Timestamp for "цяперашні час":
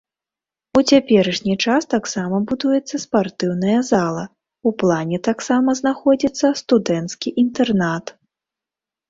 0.91-1.83